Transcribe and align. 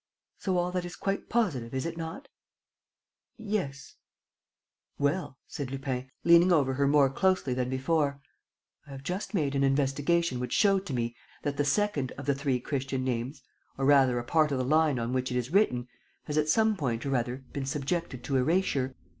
"So 0.39 0.57
all 0.57 0.71
that 0.71 0.83
is 0.83 0.95
quite 0.95 1.29
positive, 1.29 1.75
is 1.75 1.85
it 1.85 1.95
not?" 1.95 2.27
"Yes." 3.37 3.97
"Well," 4.97 5.37
said 5.47 5.69
Lupin, 5.69 6.09
leaning 6.23 6.51
over 6.51 6.73
her 6.73 6.87
more 6.87 7.07
closely 7.07 7.53
than 7.53 7.69
before, 7.69 8.19
"I 8.87 8.89
have 8.93 9.03
just 9.03 9.35
made 9.35 9.53
an 9.53 9.63
investigation 9.63 10.39
which 10.39 10.53
showed 10.53 10.87
to 10.87 10.93
me 10.95 11.15
that 11.43 11.57
the 11.57 11.65
second 11.65 12.13
of 12.13 12.25
the 12.25 12.33
three 12.33 12.59
Christian 12.59 13.03
names, 13.03 13.43
or 13.77 13.85
rather 13.85 14.17
a 14.17 14.23
part 14.23 14.51
of 14.51 14.57
the 14.57 14.65
line 14.65 14.97
on 14.97 15.13
which 15.13 15.31
it 15.31 15.37
is 15.37 15.51
written, 15.53 15.87
has 16.23 16.35
at 16.35 16.49
some 16.49 16.75
time 16.75 16.99
or 17.05 17.15
other, 17.15 17.43
been 17.53 17.67
subjected 17.67 18.23
to 18.23 18.37
erasure. 18.37 18.95